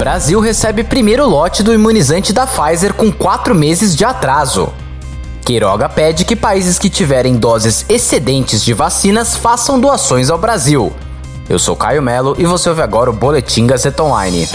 [0.00, 4.72] Brasil recebe primeiro lote do imunizante da Pfizer com quatro meses de atraso.
[5.44, 10.90] Queiroga pede que países que tiverem doses excedentes de vacinas façam doações ao Brasil.
[11.50, 14.48] Eu sou Caio Melo e você ouve agora o Boletim Gazeta Online.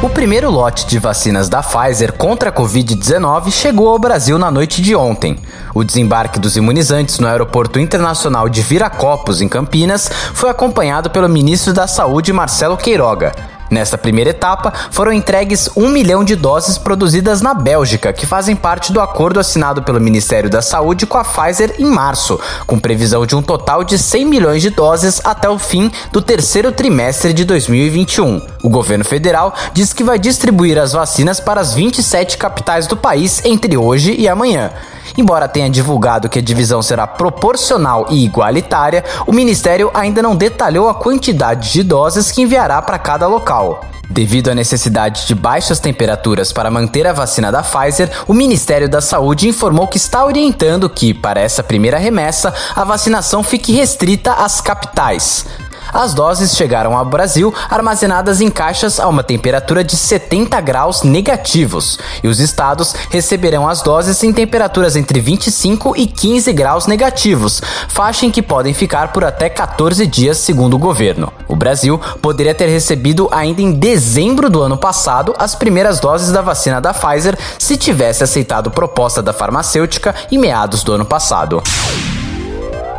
[0.00, 4.80] O primeiro lote de vacinas da Pfizer contra a Covid-19 chegou ao Brasil na noite
[4.80, 5.40] de ontem.
[5.74, 11.72] O desembarque dos imunizantes no Aeroporto Internacional de Viracopos, em Campinas, foi acompanhado pelo ministro
[11.72, 13.57] da Saúde, Marcelo Queiroga.
[13.70, 18.92] Nesta primeira etapa, foram entregues um milhão de doses produzidas na Bélgica, que fazem parte
[18.92, 23.36] do acordo assinado pelo Ministério da Saúde com a Pfizer em março, com previsão de
[23.36, 28.40] um total de 100 milhões de doses até o fim do terceiro trimestre de 2021.
[28.62, 33.44] O governo federal diz que vai distribuir as vacinas para as 27 capitais do país
[33.44, 34.70] entre hoje e amanhã.
[35.18, 40.88] Embora tenha divulgado que a divisão será proporcional e igualitária, o ministério ainda não detalhou
[40.88, 43.84] a quantidade de doses que enviará para cada local.
[44.08, 49.00] Devido à necessidade de baixas temperaturas para manter a vacina da Pfizer, o Ministério da
[49.00, 54.60] Saúde informou que está orientando que, para essa primeira remessa, a vacinação fique restrita às
[54.60, 55.44] capitais.
[55.92, 61.98] As doses chegaram ao Brasil armazenadas em caixas a uma temperatura de 70 graus negativos,
[62.22, 68.26] e os estados receberão as doses em temperaturas entre 25 e 15 graus negativos, faixa
[68.26, 71.32] em que podem ficar por até 14 dias, segundo o governo.
[71.46, 76.42] O Brasil poderia ter recebido ainda em dezembro do ano passado as primeiras doses da
[76.42, 81.62] vacina da Pfizer se tivesse aceitado proposta da farmacêutica em meados do ano passado.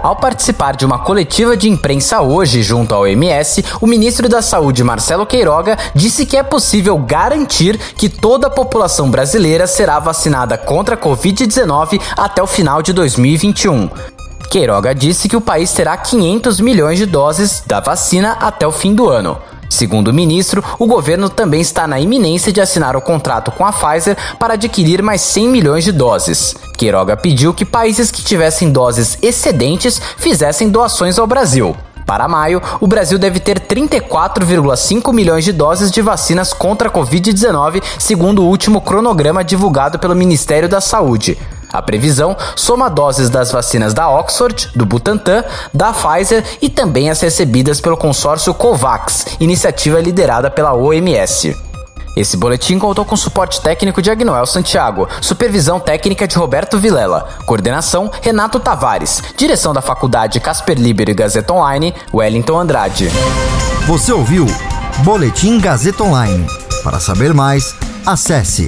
[0.01, 4.81] Ao participar de uma coletiva de imprensa hoje junto à OMS, o ministro da Saúde
[4.81, 10.95] Marcelo Queiroga disse que é possível garantir que toda a população brasileira será vacinada contra
[10.95, 13.89] a Covid-19 até o final de 2021.
[14.49, 18.95] Queiroga disse que o país terá 500 milhões de doses da vacina até o fim
[18.95, 19.37] do ano.
[19.69, 23.71] Segundo o ministro, o governo também está na iminência de assinar o contrato com a
[23.71, 26.55] Pfizer para adquirir mais 100 milhões de doses.
[26.75, 31.77] Queiroga pediu que países que tivessem doses excedentes fizessem doações ao Brasil.
[32.09, 37.83] Para maio, o Brasil deve ter 34,5 milhões de doses de vacinas contra a Covid-19,
[37.99, 41.37] segundo o último cronograma divulgado pelo Ministério da Saúde.
[41.71, 45.43] A previsão soma doses das vacinas da Oxford, do Butantan,
[45.73, 51.55] da Pfizer e também as recebidas pelo consórcio COVAX, iniciativa liderada pela OMS.
[52.15, 58.11] Esse boletim contou com suporte técnico de Agnoel Santiago, supervisão técnica de Roberto Vilela, coordenação
[58.21, 63.09] Renato Tavares, direção da Faculdade Casper Libero e Gazeta Online, Wellington Andrade.
[63.87, 64.45] Você ouviu
[65.03, 66.45] Boletim Gazeta Online.
[66.83, 67.73] Para saber mais,
[68.05, 68.67] acesse